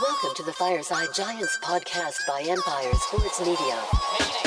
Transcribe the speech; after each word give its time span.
Welcome 0.00 0.34
to 0.36 0.42
the 0.42 0.52
Fireside 0.54 1.08
Giants 1.14 1.58
podcast 1.58 2.26
by 2.26 2.40
Empire 2.48 2.94
Sports 2.94 3.40
Media. 3.40 4.39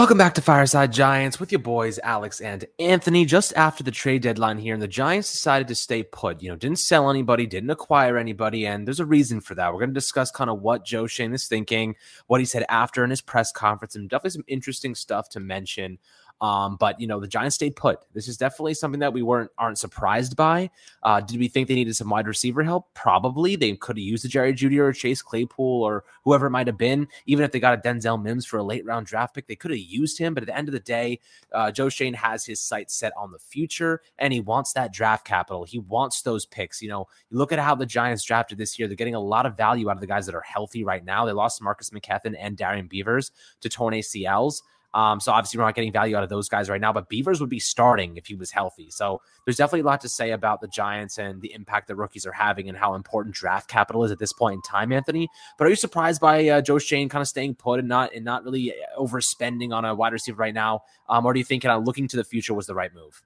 Welcome 0.00 0.16
back 0.16 0.32
to 0.36 0.40
Fireside 0.40 0.94
Giants 0.94 1.38
with 1.38 1.52
your 1.52 1.58
boys 1.58 1.98
Alex 2.02 2.40
and 2.40 2.64
Anthony. 2.78 3.26
Just 3.26 3.52
after 3.54 3.84
the 3.84 3.90
trade 3.90 4.22
deadline 4.22 4.56
here, 4.56 4.72
and 4.72 4.82
the 4.82 4.88
Giants 4.88 5.30
decided 5.30 5.68
to 5.68 5.74
stay 5.74 6.02
put. 6.02 6.42
You 6.42 6.48
know, 6.48 6.56
didn't 6.56 6.78
sell 6.78 7.10
anybody, 7.10 7.46
didn't 7.46 7.68
acquire 7.68 8.16
anybody, 8.16 8.66
and 8.66 8.86
there's 8.86 8.98
a 8.98 9.04
reason 9.04 9.42
for 9.42 9.54
that. 9.56 9.70
We're 9.70 9.80
going 9.80 9.90
to 9.90 9.94
discuss 9.94 10.30
kind 10.30 10.48
of 10.48 10.62
what 10.62 10.86
Joe 10.86 11.06
Schoen 11.06 11.34
is 11.34 11.46
thinking, 11.46 11.96
what 12.28 12.40
he 12.40 12.46
said 12.46 12.64
after 12.70 13.04
in 13.04 13.10
his 13.10 13.20
press 13.20 13.52
conference, 13.52 13.94
and 13.94 14.08
definitely 14.08 14.30
some 14.30 14.44
interesting 14.48 14.94
stuff 14.94 15.28
to 15.28 15.38
mention 15.38 15.98
um, 16.40 16.76
but 16.76 16.98
you 16.98 17.06
know, 17.06 17.20
the 17.20 17.28
Giants 17.28 17.54
stayed 17.56 17.76
put. 17.76 18.00
This 18.14 18.26
is 18.26 18.38
definitely 18.38 18.74
something 18.74 19.00
that 19.00 19.12
we 19.12 19.22
weren't 19.22 19.50
aren't 19.58 19.78
surprised 19.78 20.36
by. 20.36 20.70
Uh, 21.02 21.20
did 21.20 21.38
we 21.38 21.48
think 21.48 21.68
they 21.68 21.74
needed 21.74 21.94
some 21.96 22.08
wide 22.08 22.26
receiver 22.26 22.62
help? 22.62 22.92
Probably. 22.94 23.56
They 23.56 23.76
could 23.76 23.98
have 23.98 24.04
used 24.04 24.24
a 24.24 24.28
Jerry 24.28 24.54
Jeudy 24.54 24.78
or 24.78 24.92
Chase 24.92 25.20
Claypool 25.20 25.82
or 25.82 26.04
whoever 26.24 26.46
it 26.46 26.50
might 26.50 26.66
have 26.66 26.78
been. 26.78 27.08
Even 27.26 27.44
if 27.44 27.52
they 27.52 27.60
got 27.60 27.78
a 27.78 27.88
Denzel 27.88 28.20
Mims 28.20 28.46
for 28.46 28.56
a 28.56 28.62
late 28.62 28.86
round 28.86 29.06
draft 29.06 29.34
pick, 29.34 29.46
they 29.48 29.56
could 29.56 29.70
have 29.70 29.80
used 29.80 30.18
him. 30.18 30.32
But 30.32 30.42
at 30.42 30.46
the 30.46 30.56
end 30.56 30.68
of 30.68 30.72
the 30.72 30.80
day, 30.80 31.20
uh, 31.52 31.70
Joe 31.70 31.90
Schoen 31.90 32.14
has 32.14 32.46
his 32.46 32.60
sights 32.60 32.94
set 32.94 33.12
on 33.18 33.32
the 33.32 33.38
future, 33.38 34.00
and 34.18 34.32
he 34.32 34.40
wants 34.40 34.72
that 34.72 34.94
draft 34.94 35.26
capital. 35.26 35.64
He 35.64 35.78
wants 35.78 36.22
those 36.22 36.46
picks. 36.46 36.80
You 36.80 36.88
know, 36.88 37.06
you 37.30 37.36
look 37.36 37.52
at 37.52 37.58
how 37.58 37.74
the 37.74 37.86
Giants 37.86 38.24
drafted 38.24 38.56
this 38.56 38.78
year; 38.78 38.88
they're 38.88 38.96
getting 38.96 39.14
a 39.14 39.20
lot 39.20 39.44
of 39.44 39.58
value 39.58 39.90
out 39.90 39.96
of 39.96 40.00
the 40.00 40.06
guys 40.06 40.24
that 40.24 40.34
are 40.34 40.40
healthy 40.40 40.84
right 40.84 41.04
now. 41.04 41.26
They 41.26 41.32
lost 41.32 41.60
Marcus 41.60 41.90
McKethan 41.90 42.34
and 42.38 42.56
Darrian 42.56 42.86
Beavers 42.86 43.30
to 43.60 43.68
torn 43.68 43.92
ACLs. 43.92 44.62
Um, 44.94 45.20
so 45.20 45.32
obviously 45.32 45.58
we're 45.58 45.64
not 45.64 45.74
getting 45.74 45.92
value 45.92 46.16
out 46.16 46.22
of 46.22 46.28
those 46.28 46.48
guys 46.48 46.68
right 46.68 46.80
now, 46.80 46.92
but 46.92 47.08
Beavers 47.08 47.40
would 47.40 47.50
be 47.50 47.60
starting 47.60 48.16
if 48.16 48.26
he 48.26 48.34
was 48.34 48.50
healthy. 48.50 48.90
So 48.90 49.20
there's 49.44 49.56
definitely 49.56 49.80
a 49.80 49.84
lot 49.84 50.00
to 50.00 50.08
say 50.08 50.32
about 50.32 50.60
the 50.60 50.68
Giants 50.68 51.18
and 51.18 51.40
the 51.40 51.52
impact 51.52 51.88
that 51.88 51.96
rookies 51.96 52.26
are 52.26 52.32
having 52.32 52.68
and 52.68 52.76
how 52.76 52.94
important 52.94 53.34
draft 53.34 53.68
capital 53.68 54.04
is 54.04 54.10
at 54.10 54.18
this 54.18 54.32
point 54.32 54.54
in 54.54 54.62
time, 54.62 54.92
Anthony. 54.92 55.28
But 55.58 55.66
are 55.66 55.70
you 55.70 55.76
surprised 55.76 56.20
by 56.20 56.48
uh, 56.48 56.60
Joe 56.60 56.78
Schoen 56.78 57.08
kind 57.08 57.22
of 57.22 57.28
staying 57.28 57.54
put 57.54 57.78
and 57.78 57.88
not 57.88 58.14
and 58.14 58.24
not 58.24 58.44
really 58.44 58.74
overspending 58.98 59.72
on 59.72 59.84
a 59.84 59.94
wide 59.94 60.12
receiver 60.12 60.38
right 60.38 60.54
now? 60.54 60.82
Um, 61.08 61.24
or 61.24 61.32
do 61.32 61.38
you 61.38 61.44
think 61.44 61.62
kind 61.62 61.76
of 61.76 61.84
looking 61.84 62.08
to 62.08 62.16
the 62.16 62.24
future 62.24 62.54
was 62.54 62.66
the 62.66 62.74
right 62.74 62.92
move? 62.94 63.22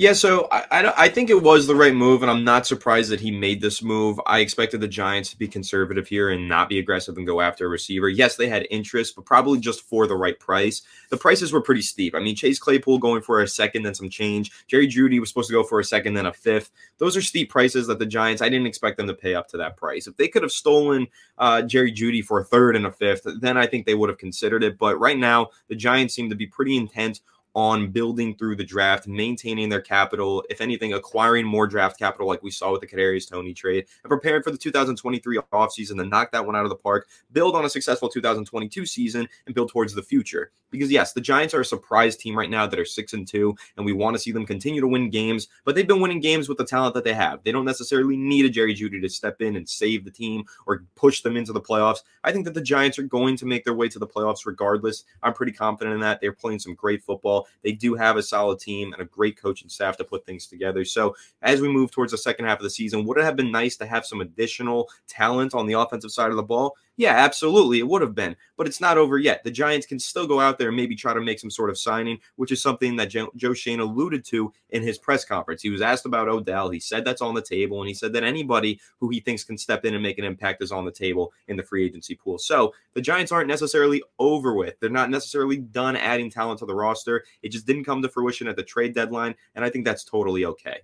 Yeah, 0.00 0.14
so 0.14 0.48
I, 0.50 0.94
I, 0.96 1.08
think 1.10 1.28
it 1.28 1.42
was 1.42 1.66
the 1.66 1.74
right 1.74 1.94
move, 1.94 2.22
and 2.22 2.30
I'm 2.30 2.42
not 2.42 2.66
surprised 2.66 3.10
that 3.10 3.20
he 3.20 3.30
made 3.30 3.60
this 3.60 3.82
move. 3.82 4.18
I 4.24 4.38
expected 4.38 4.80
the 4.80 4.88
Giants 4.88 5.28
to 5.28 5.36
be 5.36 5.46
conservative 5.46 6.08
here 6.08 6.30
and 6.30 6.48
not 6.48 6.70
be 6.70 6.78
aggressive 6.78 7.18
and 7.18 7.26
go 7.26 7.42
after 7.42 7.66
a 7.66 7.68
receiver. 7.68 8.08
Yes, 8.08 8.34
they 8.34 8.48
had 8.48 8.66
interest, 8.70 9.14
but 9.14 9.26
probably 9.26 9.60
just 9.60 9.82
for 9.82 10.06
the 10.06 10.16
right 10.16 10.40
price. 10.40 10.80
The 11.10 11.18
prices 11.18 11.52
were 11.52 11.60
pretty 11.60 11.82
steep. 11.82 12.14
I 12.14 12.18
mean, 12.18 12.34
Chase 12.34 12.58
Claypool 12.58 12.96
going 12.96 13.20
for 13.20 13.42
a 13.42 13.46
second, 13.46 13.82
then 13.82 13.94
some 13.94 14.08
change. 14.08 14.50
Jerry 14.68 14.88
Jeudy 14.88 15.20
was 15.20 15.28
supposed 15.28 15.50
to 15.50 15.54
go 15.54 15.64
for 15.64 15.80
a 15.80 15.84
second, 15.84 16.14
then 16.14 16.24
a 16.24 16.32
fifth. 16.32 16.70
Those 16.96 17.14
are 17.14 17.20
steep 17.20 17.50
prices 17.50 17.86
that 17.88 17.98
the 17.98 18.06
Giants, 18.06 18.40
I 18.40 18.48
didn't 18.48 18.68
expect 18.68 18.96
them 18.96 19.06
to 19.06 19.12
pay 19.12 19.34
up 19.34 19.48
to 19.48 19.58
that 19.58 19.76
price. 19.76 20.06
If 20.06 20.16
they 20.16 20.28
could 20.28 20.42
have 20.42 20.50
stolen 20.50 21.08
uh, 21.36 21.60
Jerry 21.60 21.92
Jeudy 21.92 22.24
for 22.24 22.40
a 22.40 22.44
third 22.44 22.74
and 22.74 22.86
a 22.86 22.90
fifth, 22.90 23.26
then 23.42 23.58
I 23.58 23.66
think 23.66 23.84
they 23.84 23.94
would 23.94 24.08
have 24.08 24.16
considered 24.16 24.64
it. 24.64 24.78
But 24.78 24.98
right 24.98 25.18
now, 25.18 25.50
the 25.68 25.76
Giants 25.76 26.14
seem 26.14 26.30
to 26.30 26.36
be 26.36 26.46
pretty 26.46 26.78
intent 26.78 27.20
on 27.54 27.90
building 27.90 28.36
through 28.36 28.56
the 28.56 28.64
draft, 28.64 29.06
maintaining 29.06 29.68
their 29.68 29.80
capital, 29.80 30.44
if 30.50 30.60
anything, 30.60 30.92
acquiring 30.92 31.46
more 31.46 31.66
draft 31.66 31.98
capital 31.98 32.28
like 32.28 32.42
we 32.42 32.50
saw 32.50 32.72
with 32.72 32.80
the 32.80 32.86
Kadarius 32.86 33.28
Toney 33.28 33.54
trade, 33.54 33.86
and 34.04 34.10
preparing 34.10 34.42
for 34.42 34.50
the 34.50 34.58
2023 34.58 35.38
offseason 35.52 35.96
to 35.96 36.04
knock 36.04 36.32
that 36.32 36.44
one 36.44 36.56
out 36.56 36.64
of 36.64 36.70
the 36.70 36.76
park, 36.76 37.08
build 37.32 37.56
on 37.56 37.64
a 37.64 37.70
successful 37.70 38.08
2022 38.08 38.86
season, 38.86 39.28
and 39.46 39.54
build 39.54 39.70
towards 39.70 39.94
the 39.94 40.02
future. 40.02 40.52
Because 40.70 40.90
yes, 40.90 41.12
the 41.12 41.20
Giants 41.20 41.52
are 41.52 41.60
a 41.60 41.64
surprise 41.64 42.16
team 42.16 42.38
right 42.38 42.50
now 42.50 42.66
that 42.66 42.78
are 42.78 42.84
six 42.84 43.12
and 43.12 43.26
two, 43.26 43.56
and 43.76 43.84
we 43.84 43.92
want 43.92 44.14
to 44.14 44.22
see 44.22 44.30
them 44.30 44.46
continue 44.46 44.80
to 44.80 44.86
win 44.86 45.10
games, 45.10 45.48
but 45.64 45.74
they've 45.74 45.88
been 45.88 46.00
winning 46.00 46.20
games 46.20 46.48
with 46.48 46.58
the 46.58 46.64
talent 46.64 46.94
that 46.94 47.04
they 47.04 47.14
have. 47.14 47.42
They 47.42 47.52
don't 47.52 47.64
necessarily 47.64 48.16
need 48.16 48.44
a 48.44 48.48
Jerry 48.48 48.74
Jeudy 48.74 49.00
to 49.00 49.08
step 49.08 49.40
in 49.40 49.56
and 49.56 49.68
save 49.68 50.04
the 50.04 50.10
team 50.10 50.44
or 50.66 50.84
push 50.94 51.22
them 51.22 51.36
into 51.36 51.52
the 51.52 51.60
playoffs. 51.60 52.02
I 52.22 52.32
think 52.32 52.44
that 52.44 52.54
the 52.54 52.60
Giants 52.60 52.98
are 52.98 53.04
going 53.04 53.36
to 53.38 53.46
make 53.46 53.64
their 53.64 53.74
way 53.74 53.88
to 53.88 53.98
the 53.98 54.06
playoffs 54.06 54.46
regardless. 54.46 55.04
I'm 55.22 55.34
pretty 55.34 55.52
confident 55.52 55.94
in 55.94 56.00
that. 56.00 56.20
They're 56.20 56.32
playing 56.32 56.60
some 56.60 56.74
great 56.74 57.02
football. 57.02 57.39
They 57.62 57.72
do 57.72 57.94
have 57.94 58.16
a 58.16 58.22
solid 58.22 58.60
team 58.60 58.92
and 58.92 59.02
a 59.02 59.06
great 59.06 59.40
coaching 59.40 59.68
staff 59.68 59.96
to 59.98 60.04
put 60.04 60.26
things 60.26 60.46
together. 60.46 60.84
So 60.84 61.14
as 61.42 61.60
we 61.60 61.68
move 61.68 61.90
towards 61.90 62.12
the 62.12 62.18
second 62.18 62.46
half 62.46 62.58
of 62.58 62.64
the 62.64 62.70
season, 62.70 63.04
would 63.04 63.18
it 63.18 63.24
have 63.24 63.36
been 63.36 63.52
nice 63.52 63.76
to 63.78 63.86
have 63.86 64.06
some 64.06 64.20
additional 64.20 64.88
talent 65.08 65.54
on 65.54 65.66
the 65.66 65.74
offensive 65.74 66.12
side 66.12 66.30
of 66.30 66.36
the 66.36 66.42
ball? 66.42 66.76
Yeah, 67.00 67.16
absolutely. 67.16 67.78
It 67.78 67.88
would 67.88 68.02
have 68.02 68.14
been, 68.14 68.36
but 68.58 68.66
it's 68.66 68.78
not 68.78 68.98
over 68.98 69.16
yet. 69.16 69.42
The 69.42 69.50
Giants 69.50 69.86
can 69.86 69.98
still 69.98 70.26
go 70.26 70.38
out 70.38 70.58
there 70.58 70.68
and 70.68 70.76
maybe 70.76 70.94
try 70.94 71.14
to 71.14 71.20
make 71.22 71.40
some 71.40 71.50
sort 71.50 71.70
of 71.70 71.78
signing, 71.78 72.18
which 72.36 72.52
is 72.52 72.60
something 72.60 72.94
that 72.96 73.06
Joe, 73.06 73.54
Schoen 73.54 73.80
alluded 73.80 74.22
to 74.26 74.52
in 74.68 74.82
his 74.82 74.98
press 74.98 75.24
conference. 75.24 75.62
He 75.62 75.70
was 75.70 75.80
asked 75.80 76.04
about 76.04 76.28
Odell. 76.28 76.68
He 76.68 76.78
said 76.78 77.02
that's 77.02 77.22
on 77.22 77.32
the 77.32 77.40
table, 77.40 77.80
and 77.80 77.88
he 77.88 77.94
said 77.94 78.12
that 78.12 78.22
anybody 78.22 78.78
who 78.98 79.08
he 79.08 79.18
thinks 79.18 79.44
can 79.44 79.56
step 79.56 79.86
in 79.86 79.94
and 79.94 80.02
make 80.02 80.18
an 80.18 80.26
impact 80.26 80.62
is 80.62 80.72
on 80.72 80.84
the 80.84 80.92
table 80.92 81.32
in 81.48 81.56
the 81.56 81.62
free 81.62 81.86
agency 81.86 82.14
pool. 82.14 82.38
So 82.38 82.74
the 82.92 83.00
Giants 83.00 83.32
aren't 83.32 83.48
necessarily 83.48 84.02
over 84.18 84.52
with. 84.52 84.78
They're 84.78 84.90
not 84.90 85.08
necessarily 85.08 85.56
done 85.56 85.96
adding 85.96 86.30
talent 86.30 86.58
to 86.58 86.66
the 86.66 86.74
roster. 86.74 87.24
It 87.42 87.48
just 87.48 87.66
didn't 87.66 87.84
come 87.84 88.02
to 88.02 88.10
fruition 88.10 88.46
at 88.46 88.56
the 88.56 88.62
trade 88.62 88.94
deadline, 88.94 89.36
and 89.54 89.64
I 89.64 89.70
think 89.70 89.86
that's 89.86 90.04
totally 90.04 90.44
okay. 90.44 90.80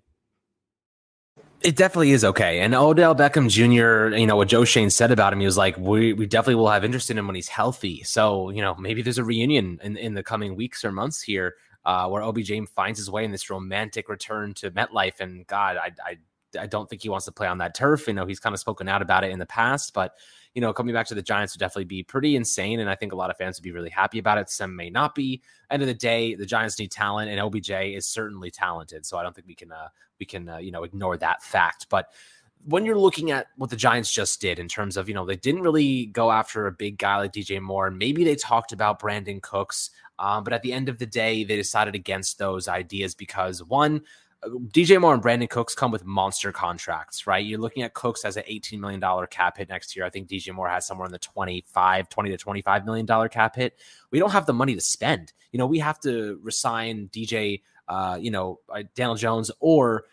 It 1.63 1.75
definitely 1.75 2.13
is 2.13 2.25
okay. 2.25 2.61
And 2.61 2.75
Odell 2.75 3.15
Beckham 3.15 3.49
Jr., 3.49 4.17
you 4.17 4.27
know, 4.27 4.37
what 4.37 4.49
Joe 4.49 4.65
Schoen 4.65 4.91
said 4.91 5.11
about 5.11 5.33
him, 5.33 5.41
he 5.41 5.47
was 5.47 5.57
like, 5.57 5.77
we, 5.79 6.13
we 6.13 6.27
definitely 6.27 6.57
will 6.57 6.69
have 6.69 6.85
interest 6.85 7.11
in 7.11 7.19
him 7.19 7.27
when 7.27 7.35
he's 7.35 7.49
healthy. 7.49 8.03
So, 8.05 8.51
you 8.51 8.61
know, 8.61 8.75
maybe 8.77 9.03
there's 9.03 9.19
a 9.19 9.25
reunion 9.25 9.81
in, 9.83 9.97
in 9.97 10.15
the 10.15 10.23
coming 10.23 10.55
weeks 10.55 10.85
or 10.85 10.93
months 10.93 11.23
here 11.23 11.55
uh, 11.85 12.09
where 12.09 12.23
OBJ 12.23 12.53
finds 12.75 12.99
his 12.99 13.11
way 13.11 13.25
in 13.25 13.33
this 13.33 13.49
romantic 13.49 14.09
return 14.09 14.55
to 14.55 14.71
MetLife. 14.71 15.21
And 15.21 15.47
God, 15.47 15.77
I, 15.77 15.93
I, 16.05 16.19
I 16.57 16.67
don't 16.67 16.89
think 16.89 17.03
he 17.03 17.09
wants 17.09 17.27
to 17.27 17.33
play 17.33 17.47
on 17.47 17.59
that 17.59 17.75
turf. 17.75 18.07
You 18.07 18.15
know, 18.15 18.27
he's 18.27 18.41
kind 18.41 18.55
of 18.55 18.61
spoken 18.61 18.89
out 18.89 19.03
about 19.03 19.25
it 19.25 19.31
in 19.31 19.39
the 19.39 19.47
past, 19.47 19.95
but 19.95 20.15
you 20.55 20.63
know, 20.63 20.73
coming 20.73 20.95
back 20.95 21.07
to 21.09 21.15
the 21.15 21.23
Giants 21.23 21.55
would 21.55 21.61
definitely 21.61 21.85
be 21.85 22.03
pretty 22.03 22.35
insane. 22.35 22.81
And 22.81 22.89
I 22.89 22.95
think 22.95 23.13
a 23.13 23.17
lot 23.17 23.29
of 23.29 23.37
fans 23.37 23.59
would 23.59 23.65
be 23.65 23.73
really 23.73 23.91
happy 23.91 24.19
about 24.19 24.39
it. 24.39 24.49
Some 24.49 24.75
may 24.75 24.89
not 24.89 25.15
be. 25.15 25.43
End 25.71 25.83
of 25.83 25.87
the 25.87 25.95
day, 25.95 26.35
the 26.35 26.47
Giants 26.47 26.79
need 26.79 26.91
talent, 26.91 27.31
and 27.31 27.39
OBJ 27.39 27.71
is 27.71 28.07
certainly 28.07 28.51
talented. 28.51 29.05
So 29.05 29.19
I 29.19 29.23
don't 29.23 29.35
think 29.35 29.47
we 29.47 29.55
can 29.55 29.71
uh, 29.71 29.89
we 30.19 30.25
can 30.25 30.49
uh, 30.49 30.59
you 30.59 30.71
know 30.71 30.85
ignore 30.85 31.17
that 31.19 31.43
fact. 31.43 31.87
But 31.91 32.11
when 32.65 32.85
you're 32.85 32.99
looking 32.99 33.31
at 33.31 33.47
what 33.57 33.71
the 33.71 33.77
Giants 33.77 34.11
just 34.11 34.41
did 34.41 34.59
in 34.59 34.67
terms 34.67 34.97
of, 34.97 35.09
you 35.09 35.15
know, 35.15 35.25
they 35.25 35.37
didn't 35.37 35.63
really 35.63 36.07
go 36.07 36.33
after 36.33 36.67
a 36.67 36.73
big 36.73 36.99
guy 36.99 37.17
like 37.19 37.33
DJ 37.33 37.61
Moore. 37.61 37.87
And 37.87 37.97
maybe 37.97 38.25
they 38.25 38.35
talked 38.35 38.73
about 38.73 39.01
Brandin 39.01 39.41
Cooks. 39.41 39.91
Um, 40.19 40.43
but 40.43 40.53
at 40.53 40.63
the 40.63 40.73
end 40.73 40.89
of 40.89 40.99
the 40.99 41.07
day, 41.07 41.45
they 41.45 41.57
decided 41.57 41.95
against 41.95 42.39
those 42.39 42.67
ideas 42.67 43.15
because 43.15 43.63
one, 43.63 44.03
DJ 44.49 45.01
Moore 45.01 45.15
and 45.15 45.23
Brandin 45.23 45.49
Cooks 45.49 45.75
come 45.75 45.91
with 45.91 46.05
monster 46.05 46.53
contracts, 46.53 47.27
right? 47.27 47.45
You're 47.45 47.59
looking 47.59 47.83
at 47.83 47.95
Cooks 47.95 48.25
as 48.25 48.37
an 48.37 48.45
$18 48.49 48.79
million 48.79 49.01
cap 49.31 49.59
hit 49.59 49.69
next 49.69 49.97
year. 49.97 50.05
I 50.05 50.11
think 50.11 50.29
DJ 50.29 50.55
Moore 50.55 50.69
has 50.69 50.87
somewhere 50.87 51.07
in 51.07 51.13
the 51.13 51.19
25, 51.19 52.09
20 52.09 52.37
to 52.37 52.45
$25 52.45 52.85
million 52.85 53.29
cap 53.29 53.57
hit. 53.57 53.79
We 54.11 54.19
don't 54.19 54.31
have 54.31 54.47
the 54.47 54.53
money 54.53 54.75
to 54.75 54.81
spend. 54.81 55.33
You 55.53 55.59
know, 55.59 55.67
we 55.67 55.79
have 55.79 56.01
to 56.01 56.39
resign 56.43 57.09
DJ, 57.13 57.63
uh, 57.89 58.19
you 58.21 58.31
know, 58.31 58.61
uh, 58.69 58.83
Daniel 58.95 59.17
Jones 59.17 59.51
or 59.61 60.05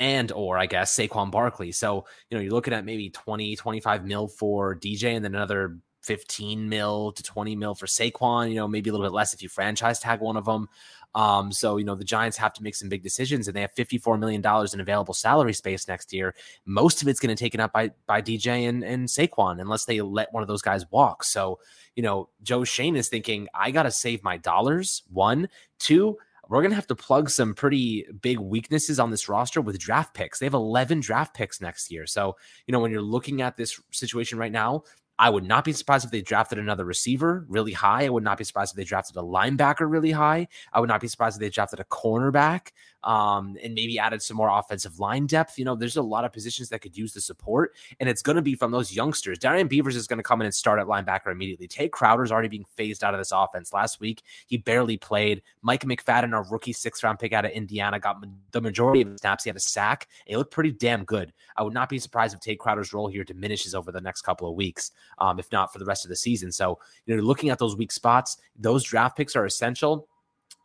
and 0.00 0.30
or 0.32 0.58
I 0.58 0.66
guess 0.66 0.94
Saquon 0.96 1.30
Barkley. 1.30 1.72
So, 1.72 2.04
you 2.30 2.36
know, 2.36 2.42
you're 2.42 2.52
looking 2.52 2.74
at 2.74 2.84
maybe 2.84 3.10
20, 3.10 3.56
25 3.56 4.04
mil 4.04 4.28
for 4.28 4.76
DJ 4.76 5.16
and 5.16 5.24
then 5.24 5.34
another 5.34 5.78
15 6.02 6.68
mil 6.68 7.12
to 7.12 7.22
20 7.22 7.56
mil 7.56 7.74
for 7.74 7.86
Saquon, 7.86 8.48
you 8.50 8.56
know, 8.56 8.68
maybe 8.68 8.90
a 8.90 8.92
little 8.92 9.06
bit 9.06 9.12
less 9.12 9.34
if 9.34 9.42
you 9.42 9.48
franchise 9.48 9.98
tag 9.98 10.20
one 10.20 10.36
of 10.36 10.44
them. 10.44 10.68
Um, 11.14 11.50
so, 11.52 11.78
you 11.78 11.84
know, 11.84 11.94
the 11.94 12.04
Giants 12.04 12.36
have 12.36 12.52
to 12.54 12.62
make 12.62 12.74
some 12.74 12.88
big 12.88 13.02
decisions 13.02 13.48
and 13.48 13.56
they 13.56 13.62
have 13.62 13.74
$54 13.74 14.18
million 14.18 14.42
in 14.72 14.80
available 14.80 15.14
salary 15.14 15.54
space 15.54 15.88
next 15.88 16.12
year. 16.12 16.34
Most 16.64 17.02
of 17.02 17.08
it's 17.08 17.18
going 17.18 17.34
to 17.34 17.42
taken 17.42 17.60
up 17.60 17.72
by, 17.72 17.90
by 18.06 18.22
DJ 18.22 18.68
and, 18.68 18.84
and 18.84 19.08
Saquon 19.08 19.60
unless 19.60 19.86
they 19.86 20.00
let 20.00 20.32
one 20.32 20.42
of 20.42 20.48
those 20.48 20.62
guys 20.62 20.84
walk. 20.90 21.24
So, 21.24 21.58
you 21.96 22.02
know, 22.02 22.28
Joe 22.42 22.64
Schoen 22.64 22.94
is 22.94 23.08
thinking, 23.08 23.48
I 23.54 23.70
got 23.70 23.84
to 23.84 23.90
save 23.90 24.22
my 24.22 24.36
dollars. 24.36 25.02
One, 25.10 25.48
two, 25.78 26.18
we're 26.48 26.62
going 26.62 26.70
to 26.70 26.76
have 26.76 26.86
to 26.88 26.94
plug 26.94 27.30
some 27.30 27.54
pretty 27.54 28.06
big 28.22 28.38
weaknesses 28.38 28.98
on 28.98 29.10
this 29.10 29.28
roster 29.28 29.60
with 29.60 29.78
draft 29.78 30.14
picks. 30.14 30.38
They 30.38 30.46
have 30.46 30.54
11 30.54 31.00
draft 31.00 31.34
picks 31.34 31.60
next 31.60 31.90
year. 31.90 32.06
So, 32.06 32.36
you 32.66 32.72
know, 32.72 32.80
when 32.80 32.90
you're 32.90 33.02
looking 33.02 33.42
at 33.42 33.56
this 33.56 33.80
situation 33.90 34.38
right 34.38 34.52
now, 34.52 34.84
I 35.18 35.30
would 35.30 35.44
not 35.44 35.64
be 35.64 35.72
surprised 35.72 36.04
if 36.04 36.10
they 36.10 36.22
drafted 36.22 36.58
another 36.58 36.84
receiver 36.84 37.44
really 37.48 37.72
high. 37.72 38.04
I 38.04 38.08
would 38.08 38.22
not 38.22 38.38
be 38.38 38.44
surprised 38.44 38.72
if 38.72 38.76
they 38.76 38.84
drafted 38.84 39.16
a 39.16 39.22
linebacker 39.22 39.90
really 39.90 40.12
high. 40.12 40.46
I 40.72 40.80
would 40.80 40.88
not 40.88 41.00
be 41.00 41.08
surprised 41.08 41.36
if 41.36 41.40
they 41.40 41.50
drafted 41.50 41.80
a 41.80 41.84
cornerback 41.84 42.68
um, 43.04 43.56
and 43.62 43.74
maybe 43.74 43.98
added 43.98 44.22
some 44.22 44.36
more 44.36 44.50
offensive 44.50 44.98
line 44.98 45.26
depth. 45.26 45.58
You 45.58 45.64
know, 45.64 45.74
there's 45.74 45.96
a 45.96 46.02
lot 46.02 46.24
of 46.24 46.32
positions 46.32 46.68
that 46.68 46.80
could 46.80 46.96
use 46.96 47.12
the 47.12 47.20
support, 47.20 47.74
and 48.00 48.08
it's 48.08 48.22
going 48.22 48.36
to 48.36 48.42
be 48.42 48.54
from 48.54 48.70
those 48.70 48.94
youngsters. 48.94 49.38
Darrian 49.38 49.68
Beavers 49.68 49.96
is 49.96 50.06
going 50.06 50.18
to 50.18 50.22
come 50.22 50.40
in 50.40 50.46
and 50.46 50.54
start 50.54 50.80
at 50.80 50.86
linebacker 50.86 51.30
immediately. 51.30 51.68
Tae 51.68 51.88
Crowder's 51.88 52.32
already 52.32 52.48
being 52.48 52.66
phased 52.76 53.04
out 53.04 53.14
of 53.14 53.20
this 53.20 53.32
offense. 53.32 53.72
Last 53.72 54.00
week, 54.00 54.22
he 54.46 54.56
barely 54.56 54.96
played. 54.96 55.42
Mike 55.62 55.84
McFadden, 55.84 56.32
our 56.32 56.44
rookie 56.44 56.72
sixth 56.72 57.02
round 57.02 57.18
pick 57.18 57.32
out 57.32 57.44
of 57.44 57.52
Indiana, 57.52 57.98
got 57.98 58.24
the 58.52 58.60
majority 58.60 59.02
of 59.02 59.18
snaps. 59.18 59.44
He 59.44 59.50
had 59.50 59.56
a 59.56 59.60
sack. 59.60 60.08
It 60.26 60.36
looked 60.36 60.52
pretty 60.52 60.72
damn 60.72 61.04
good. 61.04 61.32
I 61.56 61.62
would 61.62 61.74
not 61.74 61.88
be 61.88 61.98
surprised 61.98 62.34
if 62.34 62.40
Tae 62.40 62.56
Crowder's 62.56 62.92
role 62.92 63.08
here 63.08 63.24
diminishes 63.24 63.74
over 63.74 63.92
the 63.92 64.00
next 64.00 64.22
couple 64.22 64.48
of 64.48 64.54
weeks. 64.54 64.92
Um, 65.18 65.38
if 65.38 65.50
not 65.52 65.72
for 65.72 65.78
the 65.78 65.84
rest 65.84 66.04
of 66.04 66.08
the 66.08 66.16
season. 66.16 66.52
So, 66.52 66.78
you 67.06 67.16
know, 67.16 67.22
looking 67.22 67.50
at 67.50 67.58
those 67.58 67.76
weak 67.76 67.92
spots, 67.92 68.38
those 68.58 68.84
draft 68.84 69.16
picks 69.16 69.36
are 69.36 69.44
essential. 69.44 70.08